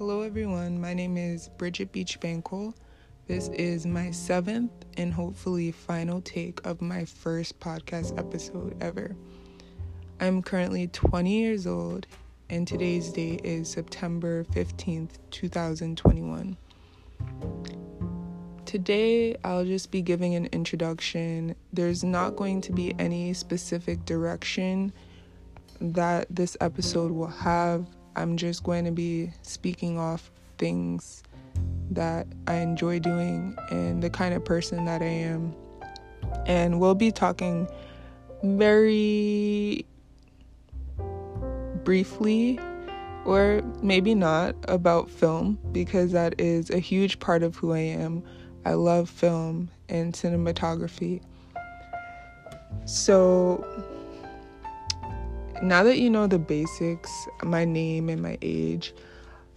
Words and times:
Hello, 0.00 0.22
everyone. 0.22 0.80
My 0.80 0.94
name 0.94 1.18
is 1.18 1.50
Bridget 1.58 1.92
Beach 1.92 2.18
Bankole. 2.20 2.72
This 3.26 3.48
is 3.48 3.84
my 3.84 4.10
seventh 4.10 4.72
and 4.96 5.12
hopefully 5.12 5.72
final 5.72 6.22
take 6.22 6.66
of 6.66 6.80
my 6.80 7.04
first 7.04 7.60
podcast 7.60 8.18
episode 8.18 8.74
ever. 8.82 9.14
I'm 10.18 10.40
currently 10.40 10.86
20 10.86 11.30
years 11.30 11.66
old, 11.66 12.06
and 12.48 12.66
today's 12.66 13.12
date 13.12 13.42
is 13.44 13.68
September 13.68 14.44
15th, 14.44 15.18
2021. 15.32 16.56
Today, 18.64 19.36
I'll 19.44 19.66
just 19.66 19.90
be 19.90 20.00
giving 20.00 20.34
an 20.34 20.46
introduction. 20.46 21.54
There's 21.74 22.02
not 22.02 22.36
going 22.36 22.62
to 22.62 22.72
be 22.72 22.94
any 22.98 23.34
specific 23.34 24.06
direction 24.06 24.94
that 25.78 26.26
this 26.30 26.56
episode 26.58 27.12
will 27.12 27.26
have. 27.26 27.84
I'm 28.16 28.36
just 28.36 28.62
going 28.62 28.84
to 28.84 28.90
be 28.90 29.32
speaking 29.42 29.98
off 29.98 30.30
things 30.58 31.22
that 31.90 32.26
I 32.46 32.56
enjoy 32.56 32.98
doing 32.98 33.56
and 33.70 34.02
the 34.02 34.10
kind 34.10 34.34
of 34.34 34.44
person 34.44 34.84
that 34.84 35.02
I 35.02 35.06
am. 35.06 35.54
And 36.46 36.80
we'll 36.80 36.94
be 36.94 37.10
talking 37.10 37.68
very 38.42 39.84
briefly 41.84 42.58
or 43.24 43.62
maybe 43.82 44.14
not 44.14 44.54
about 44.68 45.10
film 45.10 45.58
because 45.72 46.12
that 46.12 46.40
is 46.40 46.70
a 46.70 46.78
huge 46.78 47.18
part 47.18 47.42
of 47.42 47.56
who 47.56 47.72
I 47.72 47.78
am. 47.78 48.22
I 48.64 48.74
love 48.74 49.08
film 49.08 49.70
and 49.88 50.12
cinematography. 50.14 51.22
So, 52.84 53.64
now 55.62 55.82
that 55.82 55.98
you 55.98 56.10
know 56.10 56.26
the 56.26 56.38
basics, 56.38 57.28
my 57.42 57.64
name 57.64 58.08
and 58.08 58.22
my 58.22 58.38
age, 58.42 58.94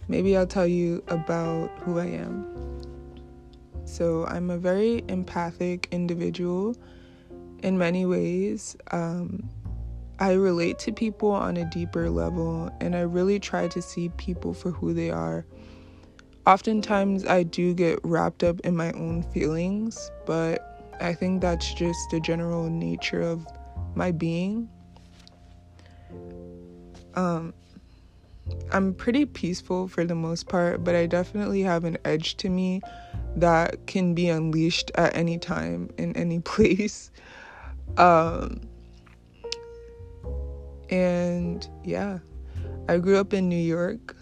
maybe 0.08 0.36
I'll 0.36 0.46
tell 0.46 0.66
you 0.66 1.02
about 1.08 1.70
who 1.78 1.98
I 1.98 2.06
am. 2.06 2.46
So, 3.86 4.26
I'm 4.26 4.50
a 4.50 4.58
very 4.58 5.04
empathic 5.08 5.88
individual 5.90 6.76
in 7.62 7.78
many 7.78 8.06
ways. 8.06 8.76
Um, 8.90 9.48
I 10.18 10.32
relate 10.32 10.78
to 10.80 10.92
people 10.92 11.30
on 11.32 11.56
a 11.56 11.64
deeper 11.70 12.08
level, 12.08 12.70
and 12.80 12.94
I 12.94 13.00
really 13.00 13.38
try 13.40 13.68
to 13.68 13.82
see 13.82 14.10
people 14.10 14.54
for 14.54 14.70
who 14.70 14.94
they 14.94 15.10
are. 15.10 15.44
Oftentimes, 16.46 17.26
I 17.26 17.42
do 17.42 17.74
get 17.74 17.98
wrapped 18.04 18.44
up 18.44 18.60
in 18.60 18.76
my 18.76 18.92
own 18.92 19.22
feelings, 19.22 20.10
but 20.26 20.96
I 21.00 21.14
think 21.14 21.40
that's 21.40 21.72
just 21.74 21.98
the 22.10 22.20
general 22.20 22.68
nature 22.68 23.22
of 23.22 23.46
my 23.94 24.12
being. 24.12 24.68
Um, 27.14 27.54
I'm 28.72 28.94
pretty 28.94 29.24
peaceful 29.24 29.88
for 29.88 30.04
the 30.04 30.14
most 30.14 30.48
part, 30.48 30.84
but 30.84 30.94
I 30.94 31.06
definitely 31.06 31.62
have 31.62 31.84
an 31.84 31.96
edge 32.04 32.36
to 32.38 32.48
me 32.48 32.82
that 33.36 33.86
can 33.86 34.14
be 34.14 34.28
unleashed 34.28 34.90
at 34.94 35.16
any 35.16 35.38
time 35.38 35.90
in 35.98 36.16
any 36.16 36.40
place. 36.40 37.10
Um, 37.96 38.60
and 40.90 41.66
yeah, 41.84 42.18
I 42.88 42.98
grew 42.98 43.16
up 43.16 43.32
in 43.32 43.48
New 43.48 43.56
York. 43.56 44.16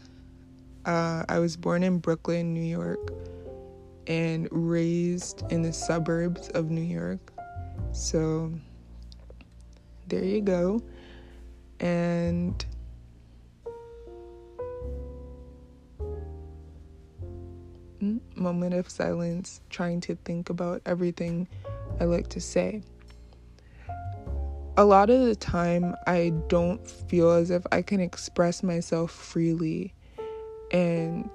Uh, 0.85 1.25
I 1.29 1.39
was 1.39 1.57
born 1.57 1.83
in 1.83 1.99
Brooklyn, 1.99 2.55
New 2.55 2.61
York, 2.61 3.13
and 4.07 4.49
raised 4.51 5.45
in 5.51 5.63
the 5.63 5.73
suburbs 5.73 6.49
of 6.51 6.71
New 6.71 6.83
York. 6.83 7.33
So 7.93 8.53
there 10.09 10.25
you 10.25 10.41
go. 10.41 10.83
And 11.81 12.65
moment 18.35 18.75
of 18.75 18.89
silence, 18.91 19.61
trying 19.71 20.01
to 20.03 20.17
think 20.17 20.51
about 20.51 20.83
everything 20.87 21.49
I 22.01 22.05
like 22.05 22.29
to 22.29 22.41
say. 22.41 22.83
A 24.77 24.85
lot 24.85 25.11
of 25.11 25.21
the 25.21 25.37
time, 25.37 25.95
I 26.07 26.33
don't 26.49 26.89
feel 26.89 27.31
as 27.31 27.51
if 27.51 27.65
I 27.71 27.83
can 27.83 28.01
express 28.01 28.63
myself 28.63 29.11
freely 29.11 29.95
and 30.71 31.29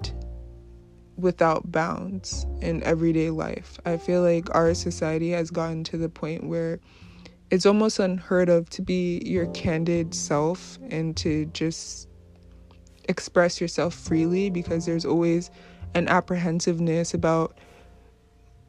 without 1.16 1.70
bounds 1.70 2.46
in 2.60 2.82
everyday 2.82 3.30
life. 3.30 3.78
I 3.84 3.96
feel 3.96 4.22
like 4.22 4.54
our 4.54 4.74
society 4.74 5.30
has 5.30 5.50
gotten 5.50 5.84
to 5.84 5.96
the 5.96 6.08
point 6.08 6.44
where 6.44 6.80
it's 7.50 7.64
almost 7.64 7.98
unheard 7.98 8.48
of 8.48 8.68
to 8.70 8.82
be 8.82 9.22
your 9.24 9.46
candid 9.48 10.14
self 10.14 10.78
and 10.90 11.16
to 11.16 11.46
just 11.46 12.08
express 13.08 13.60
yourself 13.60 13.94
freely 13.94 14.50
because 14.50 14.84
there's 14.84 15.04
always 15.04 15.50
an 15.94 16.08
apprehensiveness 16.08 17.14
about 17.14 17.56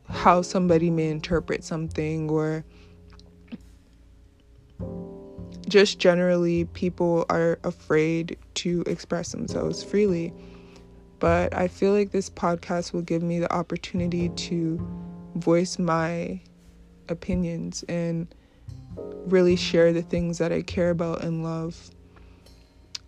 how 0.10 0.42
somebody 0.42 0.90
may 0.90 1.10
interpret 1.10 1.64
something 1.64 2.30
or 2.30 2.66
just 5.68 6.00
generally 6.00 6.66
people 6.66 7.26
are 7.30 7.60
afraid 7.64 8.38
to 8.56 8.84
express 8.88 9.32
themselves 9.32 9.84
freely. 9.84 10.34
But 11.20 11.54
i 11.54 11.68
feel 11.68 11.94
like 11.94 12.12
this 12.12 12.30
podcast 12.30 12.94
will 12.94 13.02
give 13.02 13.22
me 13.22 13.40
the 13.40 13.54
opportunity 13.54 14.30
to 14.30 14.80
voice 15.36 15.78
my 15.78 16.42
opinions 17.10 17.84
and 17.90 18.34
really 19.26 19.56
share 19.56 19.92
the 19.92 20.02
things 20.02 20.38
that 20.38 20.52
i 20.52 20.62
care 20.62 20.90
about 20.90 21.24
and 21.24 21.44
love 21.44 21.92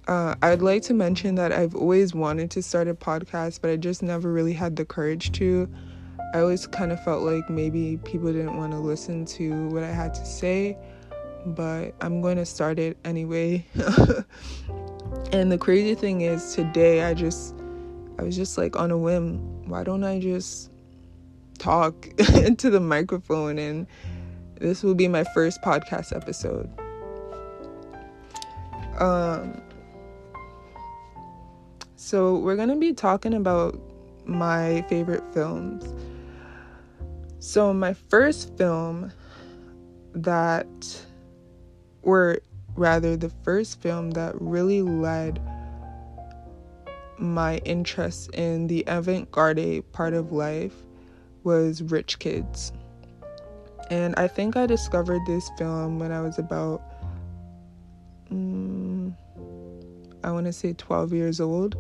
uh, 0.07 0.35
I'd 0.41 0.61
like 0.61 0.81
to 0.83 0.93
mention 0.93 1.35
that 1.35 1.51
I've 1.51 1.75
always 1.75 2.13
wanted 2.13 2.51
to 2.51 2.63
start 2.63 2.87
a 2.87 2.93
podcast, 2.93 3.61
but 3.61 3.69
I 3.69 3.75
just 3.75 4.01
never 4.01 4.31
really 4.31 4.53
had 4.53 4.75
the 4.75 4.85
courage 4.85 5.31
to. 5.33 5.69
I 6.33 6.39
always 6.39 6.65
kind 6.65 6.91
of 6.91 7.03
felt 7.03 7.23
like 7.23 7.49
maybe 7.49 7.97
people 8.03 8.31
didn't 8.31 8.57
want 8.57 8.71
to 8.71 8.79
listen 8.79 9.25
to 9.25 9.67
what 9.69 9.83
I 9.83 9.91
had 9.91 10.13
to 10.15 10.25
say, 10.25 10.77
but 11.45 11.93
I'm 12.01 12.21
going 12.21 12.37
to 12.37 12.45
start 12.45 12.79
it 12.79 12.97
anyway. 13.03 13.65
and 15.31 15.51
the 15.51 15.57
crazy 15.57 15.93
thing 15.93 16.21
is, 16.21 16.55
today 16.55 17.03
I 17.03 17.13
just, 17.13 17.53
I 18.17 18.23
was 18.23 18.35
just 18.35 18.57
like 18.57 18.75
on 18.77 18.91
a 18.91 18.97
whim, 18.97 19.67
why 19.67 19.83
don't 19.83 20.03
I 20.03 20.19
just 20.19 20.71
talk 21.59 22.07
into 22.35 22.69
the 22.69 22.79
microphone? 22.79 23.59
And 23.59 23.87
this 24.55 24.83
will 24.83 24.95
be 24.95 25.07
my 25.07 25.25
first 25.25 25.61
podcast 25.61 26.15
episode. 26.15 26.69
Um, 28.99 29.61
so, 32.03 32.35
we're 32.35 32.55
going 32.55 32.69
to 32.69 32.77
be 32.77 32.93
talking 32.93 33.35
about 33.35 33.79
my 34.25 34.83
favorite 34.89 35.23
films. 35.35 35.85
So, 37.37 37.71
my 37.75 37.93
first 37.93 38.57
film 38.57 39.11
that, 40.15 41.05
or 42.01 42.39
rather, 42.75 43.15
the 43.15 43.29
first 43.43 43.79
film 43.83 44.09
that 44.11 44.33
really 44.41 44.81
led 44.81 45.39
my 47.19 47.57
interest 47.65 48.31
in 48.33 48.65
the 48.65 48.83
avant 48.87 49.29
garde 49.31 49.83
part 49.91 50.15
of 50.15 50.31
life 50.31 50.73
was 51.43 51.83
Rich 51.83 52.17
Kids. 52.17 52.73
And 53.91 54.15
I 54.15 54.27
think 54.27 54.55
I 54.55 54.65
discovered 54.65 55.21
this 55.27 55.51
film 55.55 55.99
when 55.99 56.11
I 56.11 56.21
was 56.21 56.39
about, 56.39 56.81
um, 58.31 58.80
I 60.23 60.31
want 60.31 60.45
to 60.45 60.53
say 60.53 60.73
12 60.73 61.13
years 61.13 61.39
old. 61.39 61.75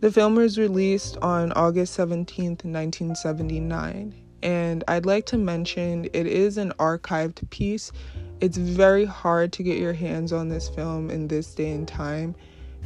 The 0.00 0.10
film 0.10 0.34
was 0.34 0.58
released 0.58 1.16
on 1.18 1.52
August 1.52 1.96
17th, 1.96 2.64
1979, 2.64 4.14
and 4.42 4.84
I'd 4.88 5.06
like 5.06 5.26
to 5.26 5.38
mention 5.38 6.06
it 6.06 6.26
is 6.26 6.58
an 6.58 6.72
archived 6.78 7.48
piece. 7.50 7.92
It's 8.40 8.56
very 8.56 9.04
hard 9.04 9.52
to 9.52 9.62
get 9.62 9.78
your 9.78 9.92
hands 9.92 10.32
on 10.32 10.48
this 10.48 10.68
film 10.68 11.10
in 11.10 11.28
this 11.28 11.54
day 11.54 11.70
and 11.70 11.86
time 11.86 12.34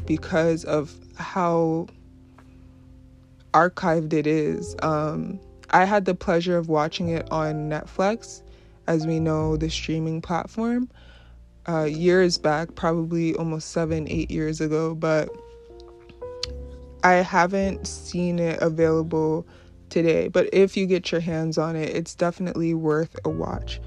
because 0.04 0.64
of 0.64 0.94
how 1.16 1.86
archived 3.54 4.12
it 4.12 4.26
is. 4.26 4.76
Um, 4.82 5.40
I 5.70 5.84
had 5.84 6.04
the 6.04 6.14
pleasure 6.14 6.58
of 6.58 6.68
watching 6.68 7.08
it 7.08 7.26
on 7.30 7.70
Netflix, 7.70 8.42
as 8.86 9.06
we 9.06 9.18
know, 9.18 9.56
the 9.56 9.70
streaming 9.70 10.20
platform, 10.20 10.90
uh, 11.68 11.84
years 11.84 12.38
back, 12.38 12.74
probably 12.74 13.34
almost 13.34 13.70
seven, 13.70 14.06
eight 14.08 14.30
years 14.30 14.60
ago, 14.60 14.94
but 14.94 15.28
I 17.02 17.14
haven't 17.14 17.86
seen 17.86 18.38
it 18.38 18.60
available 18.60 19.46
today, 19.88 20.28
but 20.28 20.48
if 20.52 20.76
you 20.76 20.86
get 20.86 21.12
your 21.12 21.20
hands 21.20 21.58
on 21.58 21.76
it, 21.76 21.94
it's 21.94 22.14
definitely 22.14 22.74
worth 22.74 23.16
a 23.24 23.30
watch. 23.30 23.80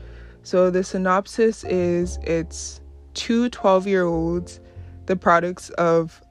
So, 0.44 0.70
the 0.70 0.84
synopsis 0.84 1.64
is 1.66 2.18
it's 2.24 2.81
two 3.14 3.50
12 3.50 3.88
year 3.88 4.06
olds, 4.06 4.60
the 5.06 5.16
products 5.16 5.70
of 5.72 6.22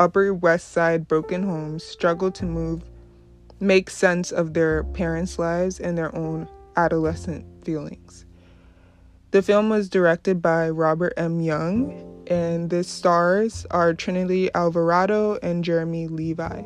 Upper 0.00 0.32
West 0.32 0.72
Side 0.72 1.06
broken 1.06 1.42
homes, 1.42 1.84
struggle 1.84 2.30
to 2.32 2.44
move, 2.44 2.82
make 3.60 3.90
sense 3.90 4.30
of 4.30 4.54
their 4.54 4.84
parents' 4.84 5.38
lives 5.38 5.80
and 5.80 5.98
their 5.98 6.14
own 6.14 6.48
adolescent 6.76 7.44
feelings. 7.64 8.24
The 9.30 9.42
film 9.42 9.68
was 9.68 9.90
directed 9.90 10.40
by 10.40 10.70
Robert 10.70 11.12
M. 11.18 11.40
Young 11.40 12.24
and 12.28 12.70
the 12.70 12.82
stars 12.82 13.66
are 13.70 13.92
Trinity 13.92 14.48
Alvarado 14.54 15.38
and 15.42 15.62
Jeremy 15.62 16.08
Levy. 16.08 16.64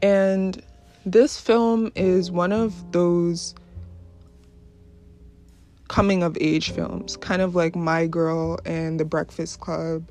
And 0.00 0.62
this 1.04 1.38
film 1.38 1.92
is 1.94 2.30
one 2.30 2.52
of 2.52 2.92
those 2.92 3.54
coming 5.88 6.22
of 6.22 6.38
age 6.40 6.70
films, 6.70 7.18
kind 7.18 7.42
of 7.42 7.54
like 7.54 7.76
My 7.76 8.06
Girl 8.06 8.58
and 8.64 8.98
The 8.98 9.04
Breakfast 9.04 9.60
Club, 9.60 10.10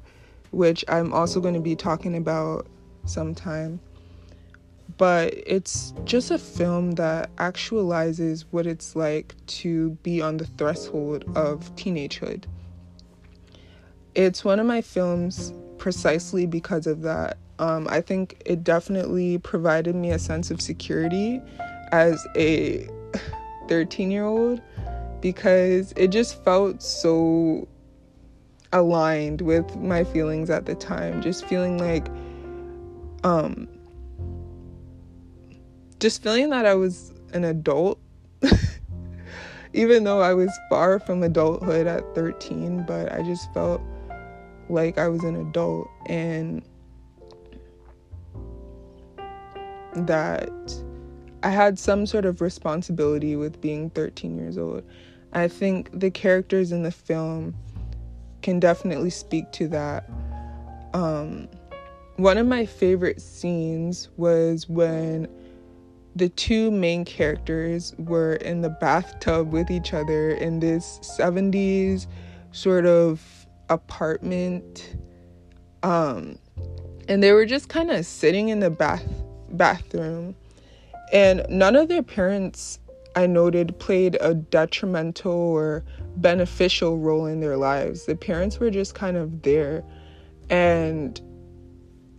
which 0.51 0.85
I'm 0.87 1.11
also 1.11 1.39
going 1.39 1.53
to 1.55 1.59
be 1.59 1.75
talking 1.75 2.15
about 2.15 2.67
sometime. 3.05 3.79
But 4.97 5.33
it's 5.45 5.93
just 6.05 6.31
a 6.31 6.39
film 6.39 6.93
that 6.93 7.35
actualizes 7.35 8.45
what 8.51 8.65
it's 8.65 8.95
like 8.95 9.35
to 9.47 9.91
be 10.01 10.21
on 10.21 10.37
the 10.37 10.45
threshold 10.45 11.23
of 11.35 11.73
teenagehood. 11.75 12.45
It's 14.15 14.43
one 14.43 14.59
of 14.59 14.65
my 14.65 14.81
films 14.81 15.53
precisely 15.77 16.47
because 16.47 16.87
of 16.87 17.01
that. 17.03 17.37
Um, 17.59 17.87
I 17.89 18.01
think 18.01 18.41
it 18.45 18.63
definitely 18.63 19.37
provided 19.39 19.95
me 19.95 20.11
a 20.11 20.19
sense 20.19 20.49
of 20.49 20.61
security 20.61 21.41
as 21.91 22.25
a 22.35 22.89
13 23.69 24.11
year 24.11 24.25
old 24.25 24.61
because 25.21 25.93
it 25.95 26.07
just 26.09 26.43
felt 26.43 26.81
so 26.81 27.67
aligned 28.73 29.41
with 29.41 29.75
my 29.77 30.03
feelings 30.03 30.49
at 30.49 30.65
the 30.65 30.75
time. 30.75 31.21
Just 31.21 31.45
feeling 31.45 31.77
like, 31.77 32.07
um, 33.23 33.67
just 35.99 36.21
feeling 36.21 36.49
that 36.51 36.65
I 36.65 36.75
was 36.75 37.13
an 37.33 37.43
adult, 37.43 37.99
even 39.73 40.03
though 40.03 40.21
I 40.21 40.33
was 40.33 40.51
far 40.69 40.99
from 40.99 41.23
adulthood 41.23 41.87
at 41.87 42.03
13, 42.15 42.85
but 42.85 43.11
I 43.11 43.23
just 43.23 43.51
felt 43.53 43.81
like 44.69 44.97
I 44.97 45.07
was 45.07 45.23
an 45.23 45.35
adult 45.35 45.87
and 46.07 46.61
that 49.95 50.51
I 51.43 51.49
had 51.49 51.79
some 51.79 52.05
sort 52.05 52.25
of 52.25 52.41
responsibility 52.41 53.35
with 53.35 53.59
being 53.61 53.89
13 53.91 54.37
years 54.37 54.57
old. 54.57 54.83
I 55.33 55.47
think 55.47 55.89
the 55.97 56.11
characters 56.11 56.71
in 56.71 56.83
the 56.83 56.91
film 56.91 57.55
can 58.41 58.59
definitely 58.59 59.09
speak 59.09 59.51
to 59.53 59.67
that. 59.69 60.09
Um, 60.93 61.47
one 62.17 62.37
of 62.37 62.47
my 62.47 62.65
favorite 62.65 63.21
scenes 63.21 64.09
was 64.17 64.67
when 64.67 65.27
the 66.17 66.29
two 66.29 66.71
main 66.71 67.05
characters 67.05 67.93
were 67.97 68.35
in 68.35 68.61
the 68.61 68.69
bathtub 68.69 69.51
with 69.51 69.69
each 69.69 69.93
other 69.93 70.31
in 70.31 70.59
this 70.59 70.99
70s 71.19 72.07
sort 72.51 72.85
of 72.85 73.21
apartment. 73.69 74.95
Um, 75.83 76.39
and 77.07 77.21
they 77.21 77.31
were 77.31 77.45
just 77.45 77.69
kind 77.69 77.91
of 77.91 78.05
sitting 78.05 78.49
in 78.49 78.59
the 78.59 78.69
bath 78.69 79.05
bathroom 79.49 80.35
and 81.13 81.45
none 81.49 81.75
of 81.75 81.87
their 81.87 82.03
parents 82.03 82.79
I 83.15 83.25
noted 83.25 83.79
played 83.79 84.17
a 84.21 84.35
detrimental 84.35 85.31
or 85.31 85.83
beneficial 86.17 86.99
role 86.99 87.25
in 87.25 87.39
their 87.39 87.57
lives. 87.57 88.05
The 88.05 88.15
parents 88.15 88.59
were 88.59 88.69
just 88.69 88.93
kind 88.93 89.17
of 89.17 89.41
there. 89.41 89.83
And 90.49 91.19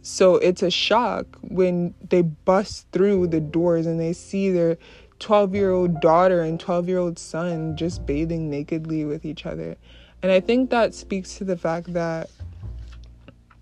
so 0.03 0.37
it's 0.37 0.63
a 0.63 0.71
shock 0.71 1.27
when 1.43 1.95
they 2.09 2.23
bust 2.23 2.87
through 2.93 3.29
the 3.29 3.41
doors 3.41 3.87
and 3.87 3.99
they 3.99 4.13
see 4.13 4.51
their 4.51 4.79
12 5.19 5.55
year 5.55 5.71
old 5.71 6.01
daughter 6.01 6.41
and 6.43 6.61
12 6.61 6.89
year 6.89 6.99
old 6.99 7.19
son 7.19 7.77
just 7.77 8.07
bathing 8.07 8.51
nakedly 8.51 9.05
with 9.05 9.25
each 9.25 9.47
other. 9.47 9.77
And 10.23 10.33
I 10.33 10.41
think 10.41 10.71
that 10.71 10.95
speaks 10.95 11.37
to 11.39 11.45
the 11.45 11.57
fact 11.57 11.93
that 11.93 12.31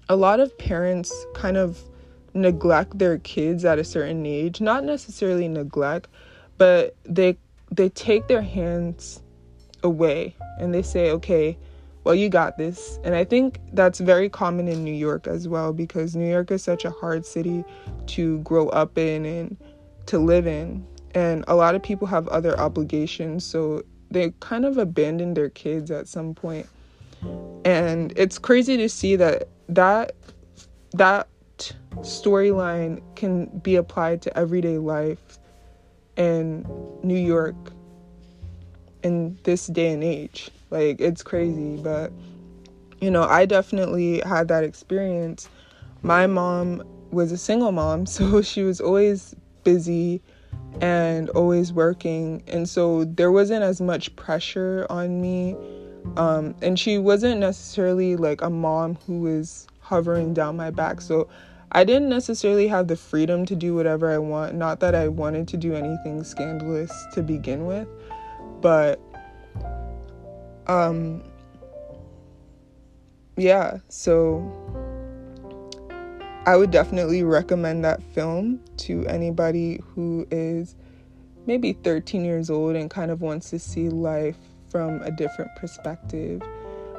a 0.08 0.16
lot 0.16 0.40
of 0.40 0.56
parents 0.58 1.12
kind 1.34 1.56
of 1.56 1.82
neglect 2.34 2.98
their 2.98 3.18
kids 3.18 3.64
at 3.64 3.78
a 3.78 3.84
certain 3.84 4.24
age, 4.26 4.60
not 4.60 4.84
necessarily 4.84 5.48
neglect, 5.48 6.08
but 6.58 6.94
they 7.04 7.36
they 7.70 7.88
take 7.90 8.28
their 8.28 8.42
hands 8.42 9.22
away 9.82 10.34
and 10.58 10.72
they 10.72 10.82
say 10.82 11.10
okay 11.10 11.58
well 12.06 12.14
you 12.14 12.28
got 12.28 12.56
this 12.56 13.00
and 13.02 13.16
i 13.16 13.24
think 13.24 13.58
that's 13.72 13.98
very 13.98 14.28
common 14.28 14.68
in 14.68 14.84
new 14.84 14.94
york 14.94 15.26
as 15.26 15.48
well 15.48 15.72
because 15.72 16.14
new 16.14 16.30
york 16.30 16.52
is 16.52 16.62
such 16.62 16.84
a 16.84 16.90
hard 16.90 17.26
city 17.26 17.64
to 18.06 18.38
grow 18.38 18.68
up 18.68 18.96
in 18.96 19.26
and 19.26 19.56
to 20.06 20.20
live 20.20 20.46
in 20.46 20.86
and 21.16 21.44
a 21.48 21.56
lot 21.56 21.74
of 21.74 21.82
people 21.82 22.06
have 22.06 22.28
other 22.28 22.56
obligations 22.60 23.44
so 23.44 23.82
they 24.12 24.32
kind 24.38 24.64
of 24.64 24.78
abandon 24.78 25.34
their 25.34 25.48
kids 25.48 25.90
at 25.90 26.06
some 26.06 26.32
point. 26.32 26.68
and 27.64 28.12
it's 28.16 28.38
crazy 28.38 28.76
to 28.76 28.88
see 28.88 29.16
that 29.16 29.48
that 29.68 30.12
that 30.92 31.26
storyline 32.02 33.02
can 33.16 33.46
be 33.58 33.74
applied 33.74 34.22
to 34.22 34.38
everyday 34.38 34.78
life 34.78 35.40
in 36.16 36.64
New 37.02 37.18
York 37.18 37.56
in 39.02 39.36
this 39.42 39.66
day 39.66 39.92
and 39.92 40.04
age. 40.04 40.50
Like, 40.70 41.00
it's 41.00 41.22
crazy, 41.22 41.76
but 41.76 42.12
you 43.00 43.10
know, 43.10 43.24
I 43.24 43.46
definitely 43.46 44.20
had 44.20 44.48
that 44.48 44.64
experience. 44.64 45.48
My 46.02 46.26
mom 46.26 46.82
was 47.10 47.32
a 47.32 47.38
single 47.38 47.72
mom, 47.72 48.06
so 48.06 48.42
she 48.42 48.62
was 48.62 48.80
always 48.80 49.34
busy 49.64 50.22
and 50.80 51.30
always 51.30 51.72
working, 51.72 52.42
and 52.46 52.68
so 52.68 53.04
there 53.04 53.32
wasn't 53.32 53.62
as 53.62 53.80
much 53.80 54.14
pressure 54.16 54.86
on 54.90 55.20
me. 55.20 55.56
Um, 56.16 56.54
and 56.62 56.78
she 56.78 56.98
wasn't 56.98 57.40
necessarily 57.40 58.16
like 58.16 58.40
a 58.40 58.48
mom 58.48 58.94
who 59.06 59.20
was 59.20 59.66
hovering 59.80 60.34
down 60.34 60.56
my 60.56 60.70
back. 60.70 61.00
So 61.00 61.28
I 61.72 61.84
didn't 61.84 62.08
necessarily 62.08 62.68
have 62.68 62.86
the 62.86 62.96
freedom 62.96 63.44
to 63.46 63.56
do 63.56 63.74
whatever 63.74 64.12
I 64.12 64.18
want. 64.18 64.54
Not 64.54 64.80
that 64.80 64.94
I 64.94 65.08
wanted 65.08 65.48
to 65.48 65.56
do 65.56 65.74
anything 65.74 66.22
scandalous 66.22 66.92
to 67.14 67.22
begin 67.22 67.66
with, 67.66 67.88
but 68.60 69.00
um 70.68 71.22
yeah, 73.36 73.78
so 73.88 74.40
I 76.46 76.56
would 76.56 76.70
definitely 76.70 77.22
recommend 77.22 77.84
that 77.84 78.02
film 78.02 78.60
to 78.78 79.04
anybody 79.06 79.80
who 79.94 80.26
is 80.30 80.74
maybe 81.46 81.74
13 81.74 82.24
years 82.24 82.50
old 82.50 82.76
and 82.76 82.88
kind 82.88 83.10
of 83.10 83.20
wants 83.20 83.50
to 83.50 83.58
see 83.58 83.88
life 83.88 84.38
from 84.70 85.02
a 85.02 85.10
different 85.10 85.50
perspective. 85.56 86.42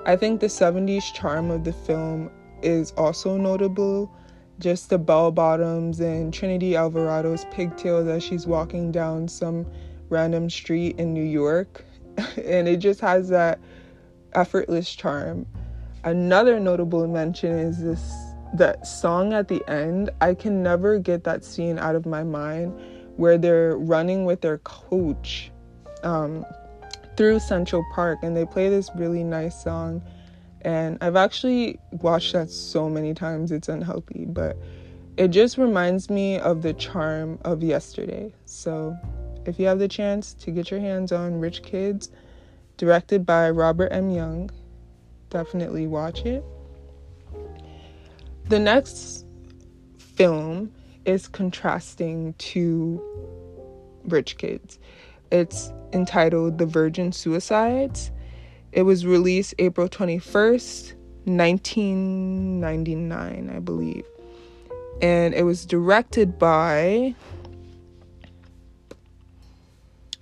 I 0.05 0.15
think 0.15 0.41
the 0.41 0.47
70s 0.47 1.13
charm 1.13 1.49
of 1.49 1.63
the 1.63 1.73
film 1.73 2.29
is 2.61 2.91
also 2.97 3.37
notable 3.37 4.11
just 4.59 4.89
the 4.89 4.97
bell 4.97 5.31
bottoms 5.31 5.99
and 5.99 6.33
Trinity 6.33 6.71
Alvarado's 6.71 7.45
pigtails 7.51 8.07
as 8.07 8.23
she's 8.23 8.47
walking 8.47 8.91
down 8.91 9.27
some 9.27 9.65
random 10.09 10.49
street 10.49 10.97
in 10.99 11.13
New 11.13 11.23
York. 11.23 11.85
and 12.37 12.67
it 12.67 12.77
just 12.77 12.99
has 13.01 13.29
that 13.29 13.59
effortless 14.33 14.93
charm. 14.93 15.45
Another 16.03 16.59
notable 16.59 17.07
mention 17.07 17.51
is 17.51 17.81
this 17.81 18.13
that 18.53 18.87
song 18.87 19.33
at 19.33 19.49
the 19.49 19.61
end. 19.69 20.09
I 20.21 20.33
can 20.33 20.63
never 20.63 20.99
get 20.99 21.23
that 21.25 21.43
scene 21.43 21.77
out 21.77 21.95
of 21.95 22.05
my 22.05 22.23
mind 22.23 22.73
where 23.17 23.37
they're 23.37 23.77
running 23.77 24.25
with 24.25 24.41
their 24.41 24.59
coach 24.59 25.51
um, 26.03 26.45
through 27.17 27.39
Central 27.39 27.85
Park 27.93 28.19
and 28.21 28.37
they 28.37 28.45
play 28.45 28.69
this 28.69 28.89
really 28.95 29.23
nice 29.23 29.61
song 29.61 30.01
and 30.61 30.97
I've 31.01 31.15
actually 31.15 31.79
watched 31.91 32.33
that 32.33 32.49
so 32.49 32.89
many 32.89 33.13
times, 33.13 33.51
it's 33.51 33.69
unhealthy, 33.69 34.25
but 34.27 34.57
it 35.15 35.29
just 35.29 35.57
reminds 35.57 36.09
me 36.09 36.39
of 36.39 36.61
the 36.61 36.73
charm 36.73 37.39
of 37.45 37.63
yesterday. 37.63 38.33
So 38.45 38.97
if 39.47 39.59
you 39.59 39.65
have 39.65 39.79
the 39.79 39.87
chance 39.87 40.33
to 40.33 40.51
get 40.51 40.69
your 40.69 40.79
hands 40.79 41.11
on 41.11 41.39
Rich 41.39 41.63
Kids, 41.63 42.11
directed 42.77 43.25
by 43.25 43.49
Robert 43.49 43.91
M. 43.91 44.11
Young, 44.11 44.51
definitely 45.29 45.87
watch 45.87 46.25
it. 46.25 46.43
The 48.49 48.59
next 48.59 49.25
film 49.97 50.71
is 51.05 51.27
contrasting 51.27 52.33
to 52.37 53.01
Rich 54.03 54.37
Kids. 54.37 54.77
It's 55.31 55.71
entitled 55.93 56.59
The 56.59 56.65
Virgin 56.65 57.11
Suicides 57.11 58.11
it 58.71 58.83
was 58.83 59.05
released 59.05 59.53
April 59.59 59.89
21st, 59.89 60.93
1999, 61.25 63.51
I 63.55 63.59
believe. 63.59 64.05
And 65.01 65.33
it 65.33 65.43
was 65.43 65.65
directed 65.65 66.37
by. 66.37 67.15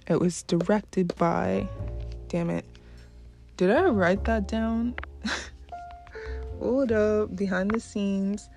It 0.08 0.20
was 0.20 0.44
directed 0.44 1.16
by. 1.16 1.68
Damn 2.28 2.50
it. 2.50 2.66
Did 3.58 3.72
I 3.72 3.86
write 3.86 4.24
that 4.26 4.48
down? 4.48 4.96
Hold 6.60 6.92
up. 6.92 7.36
Behind 7.36 7.72
the 7.72 7.80
scenes. 7.80 8.50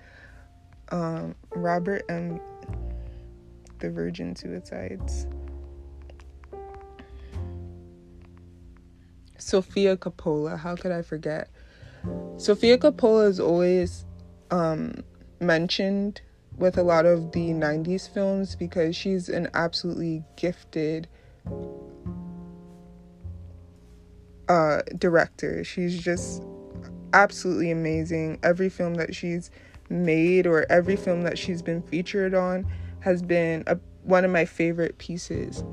Um, 0.91 1.35
Robert 1.55 2.03
and 2.09 2.39
the 3.79 3.89
Virgin 3.89 4.35
Suicides. 4.35 5.25
Sofia 9.37 9.97
Coppola. 9.97 10.59
How 10.59 10.75
could 10.75 10.91
I 10.91 11.01
forget? 11.01 11.49
Sofia 12.37 12.77
Coppola 12.77 13.27
is 13.27 13.39
always 13.39 14.05
um, 14.51 15.03
mentioned 15.39 16.21
with 16.57 16.77
a 16.77 16.83
lot 16.83 17.05
of 17.05 17.31
the 17.31 17.49
90s 17.49 18.09
films 18.09 18.55
because 18.55 18.95
she's 18.95 19.29
an 19.29 19.49
absolutely 19.53 20.23
gifted 20.35 21.07
uh, 24.49 24.81
director. 24.97 25.63
She's 25.63 26.01
just 26.01 26.43
absolutely 27.13 27.71
amazing. 27.71 28.39
Every 28.43 28.69
film 28.69 28.95
that 28.95 29.15
she's 29.15 29.51
made 29.89 30.45
or 30.45 30.65
every 30.69 30.95
film 30.95 31.21
that 31.21 31.37
she's 31.37 31.61
been 31.61 31.81
featured 31.81 32.33
on 32.33 32.65
has 32.99 33.21
been 33.21 33.63
a, 33.67 33.77
one 34.03 34.25
of 34.25 34.31
my 34.31 34.45
favorite 34.45 34.97
pieces. 34.97 35.63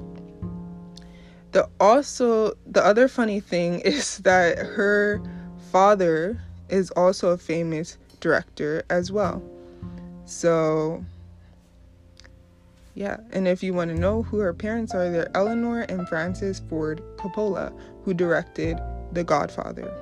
The 1.53 1.69
also 1.81 2.55
the 2.67 2.85
other 2.85 3.09
funny 3.09 3.41
thing 3.41 3.81
is 3.85 4.19
that 4.19 4.59
her 4.59 5.23
father 5.71 6.41
is 6.69 6.91
also 6.93 7.31
a 7.31 7.39
famous 7.39 7.99
director 8.21 8.85
as 8.91 9.11
well. 9.11 9.43
So 10.25 11.05
yeah, 12.97 13.19
and 13.31 13.47
if 13.47 13.62
you 13.62 13.75
want 13.75 13.91
to 13.91 14.00
know 14.00 14.23
who 14.23 14.38
her 14.38 14.55
parents 14.55 14.95
are, 14.95 15.11
they're 15.11 15.31
Eleanor 15.37 15.83
and 15.83 16.09
Francis 16.09 16.61
Ford 16.61 17.03
Coppola, 17.19 17.79
who 18.03 18.15
directed 18.15 18.81
The 19.12 19.23
Godfather. 19.23 19.93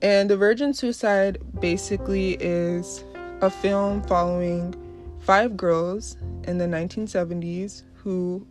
And 0.00 0.30
The 0.30 0.38
Virgin 0.38 0.72
Suicide 0.72 1.36
basically 1.60 2.38
is 2.40 3.04
a 3.42 3.50
film 3.50 4.02
following 4.04 4.74
five 5.20 5.54
girls 5.54 6.16
in 6.44 6.56
the 6.56 6.64
1970s 6.64 7.82
who 7.92 8.46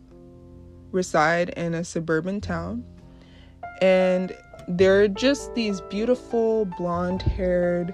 reside 0.92 1.48
in 1.50 1.74
a 1.74 1.82
suburban 1.82 2.40
town. 2.40 2.84
And 3.80 4.36
they're 4.68 5.08
just 5.08 5.52
these 5.56 5.80
beautiful, 5.80 6.66
blonde 6.78 7.22
haired, 7.22 7.92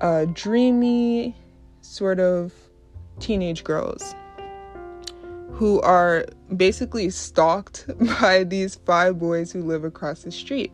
uh, 0.00 0.24
dreamy 0.32 1.36
sort 1.82 2.20
of 2.20 2.54
teenage 3.22 3.64
girls 3.64 4.14
who 5.52 5.80
are 5.80 6.26
basically 6.56 7.08
stalked 7.08 7.86
by 8.20 8.44
these 8.44 8.74
five 8.74 9.18
boys 9.18 9.52
who 9.52 9.62
live 9.62 9.84
across 9.84 10.24
the 10.24 10.32
street. 10.32 10.72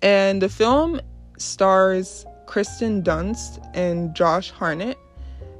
And 0.00 0.40
the 0.40 0.48
film 0.48 1.00
stars 1.38 2.24
Kristen 2.46 3.02
Dunst 3.02 3.58
and 3.74 4.14
Josh 4.14 4.50
Hartnett. 4.50 4.98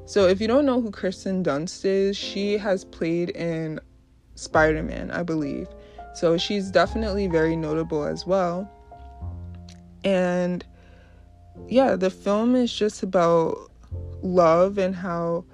So 0.06 0.28
if 0.28 0.40
you 0.40 0.46
don't 0.46 0.66
know 0.66 0.80
who 0.80 0.90
Kristen 0.90 1.42
Dunst 1.42 1.84
is, 1.84 2.16
she 2.16 2.58
has 2.58 2.84
played 2.84 3.30
in 3.30 3.80
Spider-Man, 4.34 5.10
I 5.10 5.22
believe. 5.22 5.66
So 6.14 6.36
she's 6.36 6.70
definitely 6.70 7.26
very 7.26 7.56
notable 7.56 8.04
as 8.04 8.26
well. 8.26 8.70
And 10.04 10.64
yeah, 11.68 11.96
the 11.96 12.10
film 12.10 12.54
is 12.54 12.72
just 12.72 13.02
about 13.02 13.70
love 14.22 14.78
and 14.78 14.94
how 14.94 15.44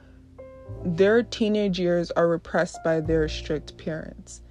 their 0.84 1.22
teenage 1.22 1.78
years 1.78 2.10
are 2.12 2.28
repressed 2.28 2.82
by 2.84 3.00
their 3.00 3.28
strict 3.28 3.76
parents. 3.76 4.42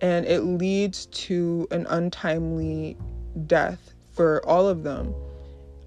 And 0.00 0.26
it 0.26 0.40
leads 0.40 1.06
to 1.06 1.68
an 1.70 1.86
untimely 1.88 2.96
death 3.46 3.94
for 4.12 4.44
all 4.46 4.68
of 4.68 4.82
them 4.82 5.14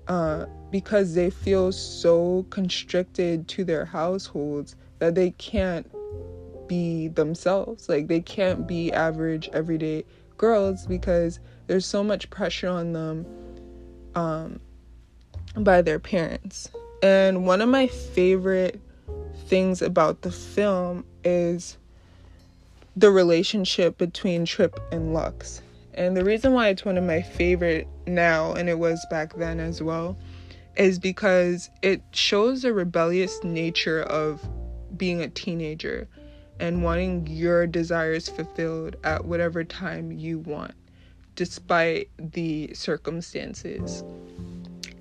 uh, 0.08 0.46
because 0.72 1.14
they 1.14 1.30
feel 1.30 1.72
so 1.72 2.46
constricted 2.50 3.48
to 3.50 3.64
their 3.64 3.86
households 3.86 4.76
that 5.00 5.16
they 5.16 5.32
can't 5.32 5.90
be 6.68 7.10
themselves. 7.10 7.90
Like 7.90 8.08
they 8.08 8.22
can't 8.22 8.68
be 8.68 8.92
average, 8.92 9.50
everyday 9.54 10.06
girls 10.38 10.86
because 10.86 11.40
there's 11.68 11.86
so 11.86 12.04
much 12.04 12.30
pressure 12.30 12.70
on 12.70 12.94
them 12.94 13.26
um, 14.16 14.60
by 15.58 15.82
their 15.82 16.00
parents. 16.00 16.70
And 17.04 17.46
one 17.46 17.62
of 17.62 17.70
my 17.70 17.88
favorite 17.88 18.80
things 19.46 19.82
about 19.82 20.22
the 20.22 20.32
film 20.32 21.06
is 21.24 21.78
the 22.96 23.12
relationship 23.12 23.98
between 23.98 24.46
Trip 24.46 24.80
and 24.92 25.14
Lux. 25.14 25.62
And 25.94 26.16
the 26.16 26.26
reason 26.26 26.54
why 26.54 26.70
it's 26.70 26.84
one 26.84 26.98
of 26.98 27.04
my 27.04 27.22
favorite 27.22 27.88
now, 28.06 28.54
and 28.54 28.68
it 28.70 28.80
was 28.80 29.06
back 29.10 29.36
then 29.36 29.60
as 29.60 29.82
well, 29.82 30.18
is 30.76 31.00
because 31.00 31.70
it 31.82 32.02
shows 32.12 32.64
the 32.64 32.74
rebellious 32.74 33.44
nature 33.44 34.04
of 34.04 34.42
being 34.98 35.22
a 35.22 35.30
teenager 35.30 36.08
and 36.60 36.84
wanting 36.84 37.28
your 37.28 37.68
desires 37.68 38.30
fulfilled 38.30 38.96
at 39.04 39.26
whatever 39.26 39.64
time 39.64 40.12
you 40.12 40.40
want, 40.40 40.74
despite 41.36 42.10
the 42.18 42.74
circumstances. 42.74 44.04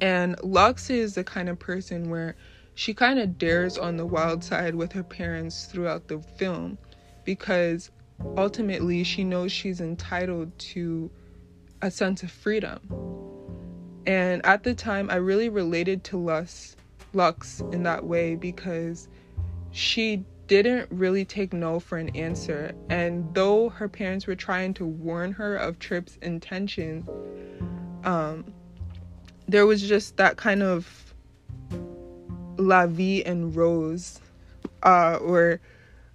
And 0.01 0.37
Lux 0.43 0.91
is 0.91 1.15
the 1.15 1.25
kind 1.25 1.49
of 1.49 1.59
person 1.59 2.11
where 2.11 2.37
she 2.75 2.93
kind 2.93 3.19
of 3.19 3.39
dares 3.39 3.79
on 3.79 3.97
the 3.97 4.07
wild 4.07 4.43
side 4.43 4.75
with 4.75 4.93
her 4.93 5.03
parents 5.03 5.67
throughout 5.67 6.09
the 6.09 6.19
film 6.37 6.77
because 7.25 7.91
ultimately 8.37 9.05
she 9.05 9.25
knows 9.25 9.53
she's 9.53 9.81
entitled 9.81 10.57
to 10.59 11.11
a 11.83 11.91
sense 11.91 12.23
of 12.23 12.31
freedom. 12.31 12.81
And 14.07 14.45
at 14.45 14.63
the 14.65 14.75
time, 14.75 15.11
I 15.11 15.17
really 15.17 15.49
related 15.49 16.05
to 16.05 16.19
Lux, 16.19 16.77
Lux 17.13 17.61
in 17.73 17.83
that 17.85 18.05
way 18.05 18.35
because 18.35 19.09
she 19.71 20.25
didn't 20.47 20.89
really 20.91 21.25
take 21.25 21.53
no 21.53 21.81
for 21.81 21.97
an 21.97 22.15
answer. 22.15 22.75
And 22.91 23.33
though 23.35 23.71
her 23.71 23.89
parents 23.89 24.27
were 24.27 24.35
trying 24.35 24.75
to 24.75 24.85
warn 24.85 25.33
her 25.33 25.57
of 25.57 25.79
Trip's 25.79 26.17
intentions, 26.21 27.09
um, 28.05 28.53
there 29.49 29.67
was 29.67 29.83
just 29.83 30.17
that 30.19 30.37
kind 30.37 30.63
of 30.63 31.04
la 32.57 32.87
vie 32.87 33.23
en 33.25 33.53
rose, 33.53 34.21
uh, 34.83 35.19
or 35.21 35.61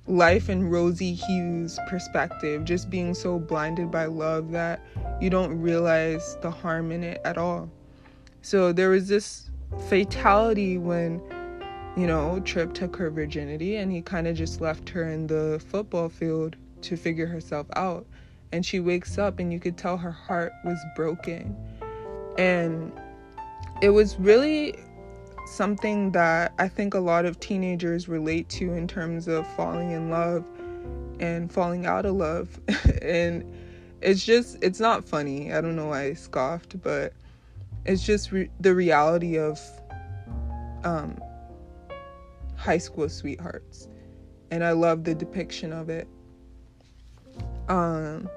life 0.08 0.50
in 0.50 0.70
rosy 0.70 1.14
hues 1.14 1.80
perspective, 1.88 2.66
just 2.66 2.90
being 2.90 3.14
so 3.14 3.40
blinded 3.40 3.92
by 3.92 4.06
love 4.06 4.52
that 4.52 4.82
you 5.22 5.30
don't 5.30 5.60
realize 5.62 6.38
the 6.42 6.50
harm 6.50 6.92
in 6.92 7.04
it 7.04 7.22
at 7.24 7.38
all. 7.38 7.70
So 8.42 8.72
there 8.74 8.90
was 8.90 9.08
this 9.08 9.50
fatality 9.88 10.78
when, 10.78 11.22
you 11.96 12.08
know, 12.08 12.40
Trip 12.40 12.74
took 12.74 12.96
her 12.96 13.10
virginity 13.12 13.76
and 13.76 13.92
he 13.92 14.02
kind 14.02 14.28
of 14.28 14.36
just 14.36 14.62
left 14.62 14.90
her 14.90 15.04
in 15.04 15.28
the 15.28 15.62
football 15.68 16.10
field 16.10 16.56
to 16.82 16.98
figure 16.98 17.28
herself 17.28 17.68
out. 17.76 18.06
And 18.52 18.66
she 18.66 18.80
wakes 18.80 19.20
up 19.20 19.38
and 19.38 19.54
you 19.54 19.60
could 19.60 19.78
tell 19.78 19.98
her 19.98 20.12
heart 20.12 20.54
was 20.66 20.80
broken. 20.96 21.56
And 22.38 22.92
it 23.82 23.90
was 23.90 24.18
really 24.18 24.76
something 25.50 26.12
that 26.12 26.54
I 26.60 26.68
think 26.68 26.94
a 26.94 27.00
lot 27.00 27.26
of 27.26 27.40
teenagers 27.40 28.08
relate 28.08 28.50
to 28.50 28.74
in 28.74 28.88
terms 28.88 29.28
of 29.28 29.48
falling 29.56 29.92
in 29.92 30.10
love 30.10 30.46
and 31.20 31.52
falling 31.52 31.86
out 31.86 32.06
of 32.06 32.16
love. 32.16 32.60
and 33.02 33.44
it's 34.02 34.26
just, 34.26 34.58
it's 34.62 34.80
not 34.80 35.04
funny. 35.04 35.54
I 35.54 35.62
don't 35.62 35.76
know 35.76 35.88
why 35.88 36.04
I 36.04 36.14
scoffed, 36.14 36.82
but 36.82 37.14
it's 37.86 38.06
just 38.06 38.32
re- 38.32 38.50
the 38.60 38.74
reality 38.76 39.38
of 39.38 39.60
um, 40.84 41.20
high 42.56 42.78
school 42.78 43.10
sweethearts. 43.10 43.88
And 44.52 44.64
I 44.64 44.72
love 44.72 45.04
the 45.04 45.16
depiction 45.16 45.74
of 45.74 45.90
it. 45.90 46.08
Um, 47.68 48.30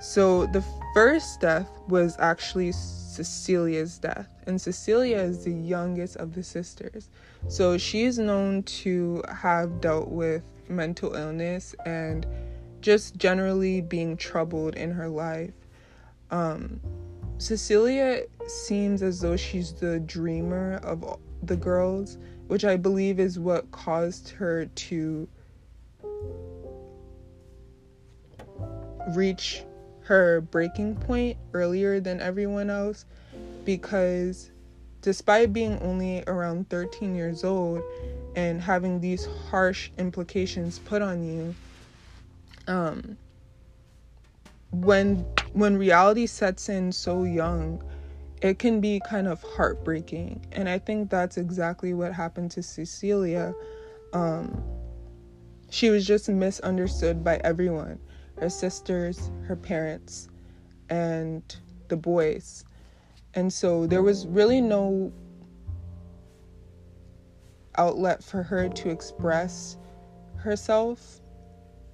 so 0.00 0.46
the 0.46 0.64
first 0.94 1.40
death 1.40 1.68
was 1.88 2.16
actually 2.18 2.72
Cecilia's 2.72 3.98
death, 3.98 4.28
and 4.46 4.60
Cecilia 4.60 5.18
is 5.18 5.44
the 5.44 5.52
youngest 5.52 6.16
of 6.16 6.34
the 6.34 6.42
sisters. 6.42 7.10
So 7.48 7.76
she 7.76 8.04
is 8.04 8.18
known 8.18 8.62
to 8.62 9.22
have 9.28 9.80
dealt 9.80 10.08
with 10.08 10.42
mental 10.68 11.14
illness 11.14 11.74
and 11.84 12.26
just 12.80 13.16
generally 13.16 13.80
being 13.80 14.16
troubled 14.16 14.76
in 14.76 14.92
her 14.92 15.08
life. 15.08 15.54
Um, 16.30 16.80
Cecilia 17.38 18.22
seems 18.46 19.02
as 19.02 19.20
though 19.20 19.36
she's 19.36 19.72
the 19.72 20.00
dreamer 20.00 20.80
of 20.82 21.18
the 21.42 21.56
girls, 21.56 22.18
which 22.46 22.64
I 22.64 22.76
believe 22.76 23.20
is 23.20 23.38
what 23.38 23.70
caused 23.72 24.30
her 24.30 24.66
to 24.66 25.28
reach 29.14 29.62
her 30.02 30.40
breaking 30.40 30.96
point 30.96 31.36
earlier 31.52 32.00
than 32.00 32.20
everyone 32.20 32.70
else 32.70 33.04
because 33.66 34.50
despite 35.02 35.52
being 35.52 35.78
only 35.80 36.24
around 36.26 36.68
13 36.70 37.14
years 37.14 37.44
old 37.44 37.82
and 38.34 38.60
having 38.60 39.00
these 39.00 39.26
harsh 39.50 39.90
implications 39.98 40.78
put 40.78 41.02
on 41.02 41.22
you 41.22 41.54
um 42.66 43.16
when 44.70 45.16
when 45.52 45.76
reality 45.76 46.26
sets 46.26 46.68
in 46.68 46.90
so 46.90 47.24
young 47.24 47.82
it 48.40 48.58
can 48.58 48.80
be 48.80 49.00
kind 49.08 49.28
of 49.28 49.42
heartbreaking 49.42 50.44
and 50.52 50.68
i 50.68 50.78
think 50.78 51.10
that's 51.10 51.36
exactly 51.36 51.92
what 51.92 52.12
happened 52.12 52.50
to 52.50 52.62
cecilia 52.62 53.54
um 54.14 54.62
she 55.68 55.90
was 55.90 56.06
just 56.06 56.28
misunderstood 56.28 57.22
by 57.22 57.36
everyone 57.44 57.98
her 58.38 58.50
sisters, 58.50 59.30
her 59.46 59.56
parents, 59.56 60.28
and 60.88 61.42
the 61.88 61.96
boys. 61.96 62.64
And 63.36 63.52
so 63.52 63.86
there 63.86 64.02
was 64.02 64.26
really 64.26 64.62
no 64.62 65.12
outlet 67.76 68.24
for 68.24 68.42
her 68.42 68.68
to 68.70 68.88
express 68.88 69.76
herself. 70.36 71.20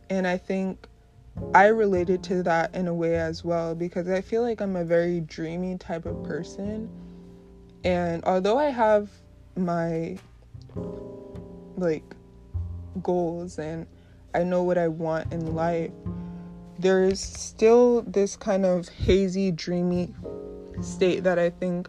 And 0.09 0.25
I 0.25 0.39
think 0.39 0.87
I 1.53 1.67
related 1.67 2.23
to 2.25 2.45
that 2.45 2.75
in 2.77 2.87
a 2.87 2.95
way 2.95 3.17
as 3.17 3.45
well 3.45 3.75
because 3.75 4.09
I 4.09 4.21
feel 4.21 4.43
like 4.43 4.61
I'm 4.61 4.77
a 4.77 4.85
very 4.85 5.21
dreamy 5.21 5.79
type 5.79 6.07
of 6.07 6.23
person. 6.23 6.89
And 7.83 8.25
although 8.25 8.59
I 8.59 8.67
have 8.67 9.11
my 9.57 10.17
like 11.77 12.05
goals 13.03 13.59
and 13.59 13.87
I 14.33 14.45
know 14.45 14.63
what 14.63 14.79
I 14.79 14.87
want 14.87 15.33
in 15.33 15.57
life, 15.57 15.91
there's 16.79 17.21
still 17.21 18.03
this 18.03 18.37
kind 18.37 18.65
of 18.65 18.89
hazy, 18.89 19.51
dreamy 19.51 20.15
state 20.83 21.25
that 21.25 21.39
I 21.39 21.51
think 21.51 21.89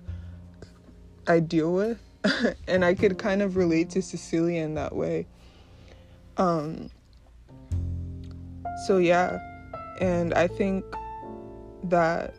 I 1.27 1.39
deal 1.39 1.73
with. 1.73 2.00
and 2.67 2.85
I 2.85 2.93
could 2.93 3.17
kind 3.17 3.41
of 3.41 3.55
relate 3.55 3.89
to 3.91 4.01
Cecilia 4.01 4.62
in 4.62 4.75
that 4.75 4.95
way. 4.95 5.27
Um, 6.38 6.89
so, 8.85 8.97
yeah, 8.97 9.39
and 10.00 10.33
I 10.33 10.47
think 10.47 10.85
that 11.83 12.33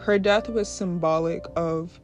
her 0.00 0.18
death 0.18 0.48
was 0.48 0.68
symbolic 0.68 1.44
of 1.56 2.00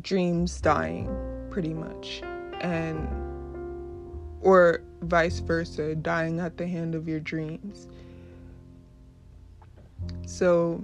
dreams 0.00 0.60
dying, 0.60 1.14
pretty 1.50 1.74
much, 1.74 2.22
and 2.60 3.08
or 4.40 4.82
vice 5.02 5.38
versa, 5.38 5.94
dying 5.94 6.40
at 6.40 6.56
the 6.56 6.66
hand 6.66 6.94
of 6.94 7.08
your 7.08 7.20
dreams. 7.20 7.88
So 10.26 10.82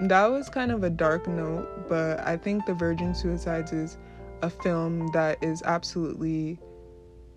that 0.00 0.26
was 0.26 0.48
kind 0.48 0.72
of 0.72 0.82
a 0.84 0.90
dark 0.90 1.26
note, 1.26 1.88
but 1.88 2.20
I 2.20 2.36
think 2.36 2.66
The 2.66 2.74
Virgin 2.74 3.14
Suicides 3.14 3.72
is 3.72 3.98
a 4.42 4.50
film 4.50 5.08
that 5.08 5.42
is 5.42 5.62
absolutely 5.62 6.58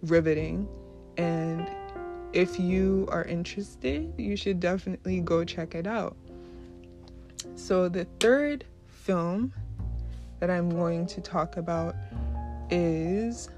riveting. 0.02 0.68
And 1.18 1.70
if 2.34 2.60
you 2.60 3.08
are 3.10 3.24
interested, 3.24 4.14
you 4.18 4.36
should 4.36 4.60
definitely 4.60 5.22
go 5.22 5.44
check 5.44 5.76
it 5.76 5.88
out. 5.88 6.18
So, 7.56 7.88
the 7.88 8.06
third 8.20 8.66
film 8.88 9.54
that 10.40 10.50
I'm 10.50 10.70
going 10.70 11.06
to 11.08 11.22
talk 11.22 11.58
about 11.58 11.96
is 12.70 13.50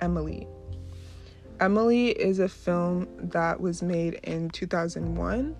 Amélie. 0.00 0.46
Amélie 1.58 2.12
is 2.12 2.40
a 2.40 2.48
film 2.48 3.08
that 3.18 3.60
was 3.60 3.82
made 3.82 4.14
in 4.24 4.50
2001. 4.50 5.56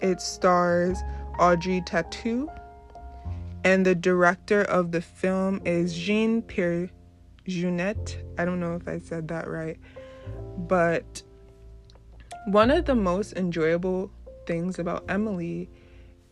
It 0.00 0.20
stars 0.20 0.98
Audrey 1.40 1.80
Tautou, 1.80 2.48
and 3.64 3.84
the 3.84 3.94
director 3.94 4.62
of 4.62 4.92
the 4.92 5.00
film 5.00 5.60
is 5.64 5.96
Jean 5.96 6.42
Pierre 6.42 6.90
Jeunet. 7.48 8.18
I 8.38 8.44
don't 8.44 8.60
know 8.60 8.76
if 8.76 8.86
I 8.86 8.98
said 8.98 9.28
that 9.28 9.48
right, 9.48 9.78
but 10.56 11.22
one 12.46 12.70
of 12.70 12.84
the 12.84 12.94
most 12.94 13.32
enjoyable 13.32 14.10
things 14.46 14.78
about 14.78 15.06
Amélie 15.06 15.68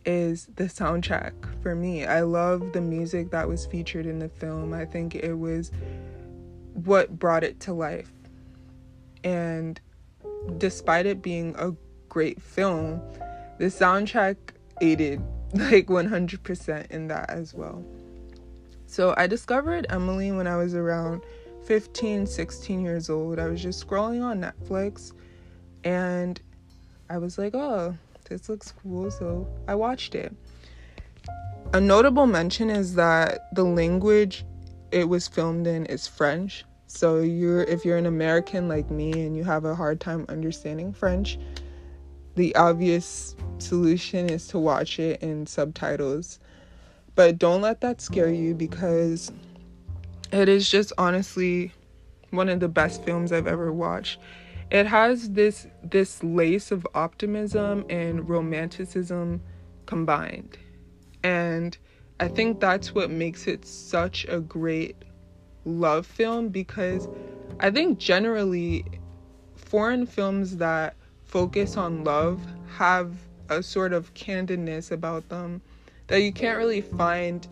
is 0.04 0.48
the 0.56 0.64
soundtrack 0.64 1.32
for 1.62 1.74
me. 1.74 2.04
I 2.04 2.20
love 2.22 2.72
the 2.72 2.80
music 2.80 3.30
that 3.30 3.48
was 3.48 3.66
featured 3.66 4.06
in 4.06 4.18
the 4.18 4.28
film. 4.28 4.72
I 4.72 4.84
think 4.84 5.14
it 5.14 5.34
was 5.34 5.70
what 6.72 7.18
brought 7.18 7.44
it 7.44 7.60
to 7.60 7.72
life. 7.72 8.10
And 9.24 9.80
despite 10.58 11.06
it 11.06 11.20
being 11.20 11.54
a 11.58 11.72
great 12.08 12.40
film, 12.40 13.02
the 13.58 13.66
soundtrack 13.66 14.36
aided 14.80 15.20
like 15.54 15.86
100% 15.86 16.90
in 16.90 17.08
that 17.08 17.30
as 17.30 17.54
well. 17.54 17.84
So 18.86 19.14
I 19.16 19.26
discovered 19.26 19.86
Amélie 19.90 20.36
when 20.36 20.46
I 20.46 20.56
was 20.56 20.74
around 20.74 21.22
15, 21.64 22.26
16 22.26 22.80
years 22.80 23.10
old. 23.10 23.38
I 23.38 23.46
was 23.46 23.62
just 23.62 23.86
scrolling 23.86 24.24
on 24.24 24.40
Netflix 24.40 25.12
and 25.84 26.40
I 27.10 27.18
was 27.18 27.38
like, 27.38 27.54
oh, 27.54 27.96
this 28.28 28.48
looks 28.48 28.72
cool. 28.82 29.10
So 29.10 29.46
I 29.66 29.74
watched 29.74 30.14
it. 30.14 30.34
A 31.74 31.80
notable 31.80 32.26
mention 32.26 32.70
is 32.70 32.94
that 32.94 33.54
the 33.54 33.64
language 33.64 34.44
it 34.90 35.08
was 35.08 35.28
filmed 35.28 35.66
in 35.66 35.84
is 35.86 36.06
French. 36.06 36.64
So 36.86 37.20
you're 37.20 37.64
if 37.64 37.84
you're 37.84 37.98
an 37.98 38.06
American 38.06 38.68
like 38.68 38.90
me 38.90 39.12
and 39.12 39.36
you 39.36 39.44
have 39.44 39.66
a 39.66 39.74
hard 39.74 40.00
time 40.00 40.24
understanding 40.30 40.94
French, 40.94 41.38
the 42.36 42.56
obvious 42.56 43.36
solution 43.62 44.28
is 44.30 44.46
to 44.48 44.58
watch 44.58 44.98
it 44.98 45.22
in 45.22 45.46
subtitles. 45.46 46.38
But 47.14 47.38
don't 47.38 47.62
let 47.62 47.80
that 47.80 48.00
scare 48.00 48.30
you 48.30 48.54
because 48.54 49.32
it 50.32 50.48
is 50.48 50.70
just 50.70 50.92
honestly 50.98 51.72
one 52.30 52.48
of 52.48 52.60
the 52.60 52.68
best 52.68 53.02
films 53.02 53.32
I've 53.32 53.46
ever 53.46 53.72
watched. 53.72 54.20
It 54.70 54.86
has 54.86 55.30
this 55.30 55.66
this 55.82 56.22
lace 56.22 56.70
of 56.70 56.86
optimism 56.94 57.84
and 57.88 58.28
romanticism 58.28 59.40
combined. 59.86 60.58
And 61.22 61.76
I 62.20 62.28
think 62.28 62.60
that's 62.60 62.94
what 62.94 63.10
makes 63.10 63.46
it 63.46 63.64
such 63.64 64.26
a 64.28 64.40
great 64.40 64.96
love 65.64 66.06
film 66.06 66.48
because 66.48 67.08
I 67.60 67.70
think 67.70 67.98
generally 67.98 68.84
foreign 69.56 70.06
films 70.06 70.56
that 70.58 70.94
focus 71.24 71.76
on 71.76 72.04
love 72.04 72.40
have 72.76 73.12
a 73.48 73.62
sort 73.62 73.92
of 73.92 74.12
candidness 74.14 74.90
about 74.90 75.28
them 75.28 75.60
that 76.08 76.20
you 76.20 76.32
can't 76.32 76.58
really 76.58 76.80
find 76.80 77.46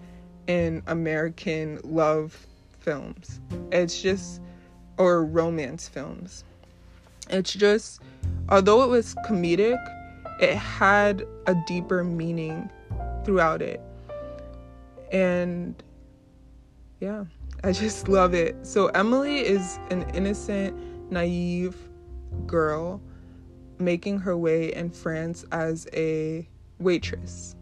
in 0.46 0.82
American 0.86 1.80
love 1.84 2.46
films. 2.80 3.40
It's 3.72 4.00
just, 4.00 4.40
or 4.98 5.24
romance 5.24 5.88
films. 5.88 6.44
It's 7.28 7.52
just, 7.52 8.00
although 8.48 8.82
it 8.82 8.88
was 8.88 9.14
comedic, 9.26 9.78
it 10.40 10.56
had 10.56 11.26
a 11.46 11.54
deeper 11.66 12.04
meaning 12.04 12.70
throughout 13.24 13.62
it. 13.62 13.80
And 15.12 15.74
yeah, 17.00 17.24
I 17.64 17.72
just 17.72 18.08
love 18.08 18.34
it. 18.34 18.56
So, 18.66 18.88
Amélie 18.90 19.42
is 19.42 19.78
an 19.90 20.08
innocent, 20.14 20.76
naive 21.10 21.76
girl 22.46 23.00
making 23.78 24.18
her 24.18 24.36
way 24.36 24.72
in 24.72 24.90
France 24.90 25.44
as 25.52 25.86
a 25.92 26.48
waitress. 26.78 27.56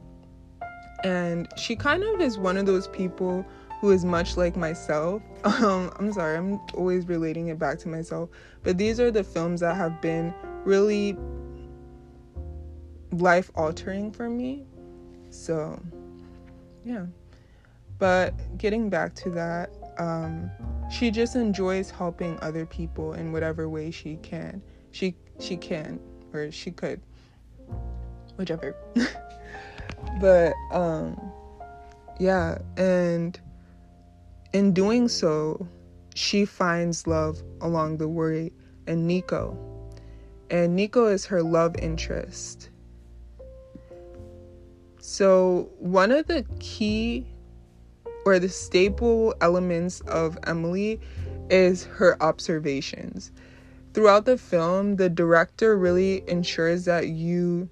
And 1.03 1.49
she 1.57 1.77
kind 1.77 2.03
of 2.03 2.21
is 2.21 2.39
one 2.39 2.57
of 2.57 2.67
those 2.67 2.89
people 2.89 3.45
who 3.81 3.91
is 3.91 4.05
much 4.05 4.37
like 4.37 4.57
myself. 4.57 5.23
Um, 5.45 5.93
I'm 5.99 6.11
sorry, 6.11 6.39
I'm 6.39 6.59
always 6.73 7.07
relating 7.07 7.49
it 7.49 7.59
back 7.59 7.79
to 7.81 7.89
myself. 7.89 8.31
But 8.63 8.79
these 8.79 8.99
are 8.99 9.11
the 9.11 9.23
films 9.23 9.61
that 9.61 9.77
have 9.77 10.01
been 10.01 10.33
really 10.65 11.19
life 13.13 13.51
altering 13.55 14.11
for 14.11 14.31
me. 14.31 14.65
So, 15.29 15.79
yeah. 16.83 17.05
But 17.99 18.35
getting 18.57 18.89
back 18.89 19.15
to 19.17 19.31
that, 19.33 19.71
um, 19.99 20.51
she 20.91 21.11
just 21.11 21.37
enjoys 21.37 21.91
helping 21.91 22.39
other 22.41 22.67
people 22.67 23.13
in 23.13 23.33
whatever 23.33 23.69
way 23.69 23.91
she 23.91 24.17
can. 24.17 24.63
She 24.95 25.17
she 25.41 25.57
can 25.57 25.99
or 26.33 26.53
she 26.53 26.71
could 26.71 27.03
whichever. 28.37 28.77
But 30.21 30.55
um 30.71 31.21
yeah 32.21 32.59
and 32.77 33.39
in 34.53 34.73
doing 34.73 35.09
so 35.09 35.67
she 36.15 36.45
finds 36.45 37.09
love 37.09 37.43
along 37.61 37.97
the 37.97 38.07
way 38.07 38.53
in 38.87 39.09
Nico. 39.09 39.59
And 40.49 40.77
Nico 40.77 41.07
is 41.07 41.27
her 41.27 41.43
love 41.43 41.75
interest. 41.81 42.71
So 45.01 45.71
one 45.81 46.13
of 46.13 46.29
the 46.29 46.47
key 46.61 47.27
or 48.25 48.39
the 48.39 48.49
staple 48.49 49.35
elements 49.41 50.03
of 50.03 50.41
Amélie 50.43 51.01
is 51.51 51.85
her 51.85 52.17
observations 52.23 53.33
throughout 53.95 54.25
the 54.25 54.37
film, 54.37 54.97
the 54.97 55.09
director 55.09 55.79
really 55.79 56.29
ensures 56.29 56.85
that 56.85 57.09
you 57.09 57.69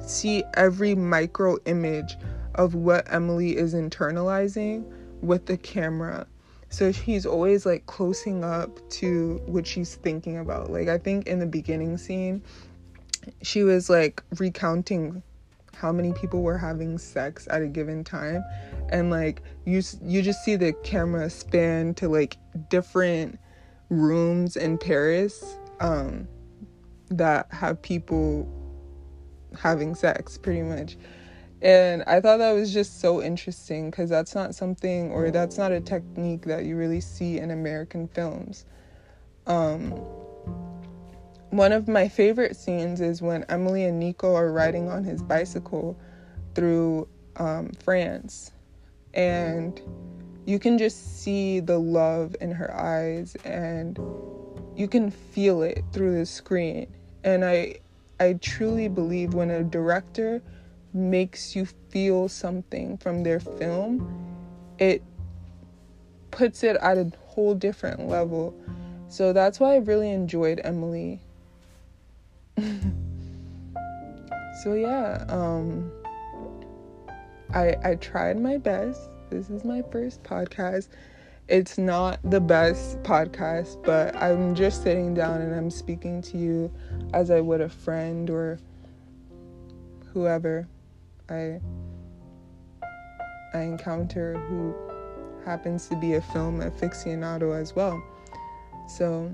see 0.00 0.44
every 0.54 0.94
micro 0.94 1.56
image 1.64 2.16
of 2.54 2.74
what 2.74 3.06
Amélie 3.06 3.54
is 3.54 3.74
internalizing 3.74 4.84
with 5.22 5.46
the 5.46 5.56
camera. 5.56 6.26
So 6.68 6.92
he's 6.92 7.24
always 7.24 7.64
like 7.64 7.86
closing 7.86 8.44
up 8.44 8.86
to 8.90 9.40
what 9.46 9.66
she's 9.66 9.94
thinking 9.94 10.38
about. 10.38 10.70
Like 10.70 10.88
I 10.88 10.98
think 10.98 11.26
in 11.26 11.38
the 11.38 11.46
beginning 11.46 11.96
scene, 11.96 12.42
she 13.42 13.62
was 13.62 13.88
like 13.88 14.22
recounting 14.38 15.22
how 15.74 15.92
many 15.92 16.12
people 16.12 16.42
were 16.42 16.58
having 16.58 16.98
sex 16.98 17.46
at 17.50 17.60
a 17.60 17.66
given 17.66 18.02
time 18.02 18.42
and 18.88 19.10
like 19.10 19.42
you 19.66 19.82
you 20.02 20.22
just 20.22 20.42
see 20.42 20.56
the 20.56 20.72
camera 20.84 21.28
span 21.28 21.92
to 21.92 22.08
like 22.08 22.38
different 22.70 23.38
rooms 23.88 24.56
in 24.56 24.78
Paris. 24.78 25.56
Um, 25.80 26.26
that 27.10 27.52
have 27.52 27.80
people 27.82 28.48
having 29.58 29.94
sex 29.94 30.38
pretty 30.38 30.62
much. 30.62 30.96
And 31.62 32.02
I 32.06 32.20
thought 32.20 32.38
that 32.38 32.52
was 32.52 32.72
just 32.72 33.00
so 33.00 33.22
interesting 33.22 33.90
because 33.90 34.10
that's 34.10 34.34
not 34.34 34.54
something 34.54 35.10
or 35.10 35.30
that's 35.30 35.56
not 35.56 35.72
a 35.72 35.80
technique 35.80 36.42
that 36.42 36.64
you 36.64 36.76
really 36.76 37.00
see 37.00 37.38
in 37.38 37.50
American 37.50 38.08
films. 38.08 38.66
Um, 39.46 39.90
one 41.50 41.72
of 41.72 41.88
my 41.88 42.08
favorite 42.08 42.56
scenes 42.56 43.00
is 43.00 43.22
when 43.22 43.44
Amélie 43.44 43.88
and 43.88 43.98
Nico 43.98 44.34
are 44.34 44.52
riding 44.52 44.90
on 44.90 45.04
his 45.04 45.22
bicycle 45.22 45.98
through 46.54 47.08
um, 47.36 47.70
France. 47.82 48.52
And 49.14 49.80
you 50.46 50.58
can 50.60 50.78
just 50.78 51.22
see 51.22 51.58
the 51.60 51.76
love 51.78 52.36
in 52.40 52.52
her 52.52 52.74
eyes 52.74 53.36
and 53.44 53.98
you 54.76 54.86
can 54.86 55.10
feel 55.10 55.62
it 55.62 55.84
through 55.92 56.16
the 56.16 56.24
screen. 56.24 56.86
And 57.24 57.44
I 57.44 57.80
I 58.20 58.34
truly 58.34 58.88
believe 58.88 59.34
when 59.34 59.50
a 59.50 59.64
director 59.64 60.40
makes 60.94 61.54
you 61.56 61.66
feel 61.90 62.28
something 62.28 62.96
from 62.96 63.24
their 63.24 63.40
film, 63.40 64.06
it 64.78 65.02
puts 66.30 66.62
it 66.62 66.76
at 66.76 66.96
a 66.96 67.10
whole 67.26 67.54
different 67.54 68.08
level. 68.08 68.54
So 69.08 69.32
that's 69.32 69.58
why 69.58 69.74
I 69.74 69.78
really 69.78 70.10
enjoyed 70.10 70.60
Amélie. 70.64 71.18
so 74.62 74.74
yeah, 74.74 75.24
um 75.28 75.90
I 77.52 77.74
I 77.82 77.96
tried 77.96 78.38
my 78.40 78.58
best. 78.58 79.10
This 79.30 79.50
is 79.50 79.64
my 79.64 79.82
first 79.90 80.22
podcast. 80.22 80.88
It's 81.48 81.78
not 81.78 82.20
the 82.22 82.40
best 82.40 83.02
podcast, 83.02 83.82
but 83.82 84.14
I'm 84.16 84.54
just 84.54 84.84
sitting 84.84 85.14
down 85.14 85.40
and 85.40 85.54
I'm 85.54 85.70
speaking 85.70 86.22
to 86.22 86.38
you 86.38 86.72
as 87.12 87.30
I 87.30 87.40
would 87.40 87.60
a 87.60 87.68
friend 87.68 88.30
or 88.30 88.58
whoever 90.12 90.68
I 91.28 91.60
I 93.52 93.60
encounter 93.62 94.38
who 94.48 94.74
happens 95.44 95.88
to 95.88 95.96
be 95.96 96.14
a 96.14 96.20
film 96.20 96.60
aficionado 96.60 97.60
as 97.60 97.74
well. 97.74 98.00
So 98.88 99.32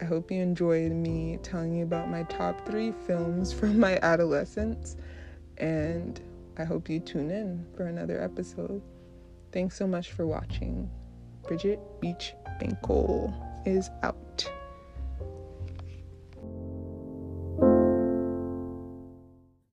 I 0.00 0.04
hope 0.04 0.30
you 0.30 0.40
enjoyed 0.40 0.92
me 0.92 1.38
telling 1.42 1.74
you 1.74 1.84
about 1.84 2.08
my 2.08 2.22
top 2.24 2.64
three 2.66 2.92
films 3.06 3.52
from 3.52 3.78
my 3.78 3.98
adolescence, 4.00 4.96
and 5.58 6.18
I 6.56 6.64
hope 6.64 6.88
you 6.88 7.00
tune 7.00 7.30
in 7.30 7.66
for 7.76 7.86
another 7.86 8.22
episode. 8.22 8.80
Thanks 9.52 9.76
so 9.76 9.86
much 9.86 10.12
for 10.12 10.26
watching. 10.26 10.90
Bridget 11.46 11.80
Beach 12.00 12.34
Binkle 12.60 13.32
is 13.66 13.90
out. 14.02 14.50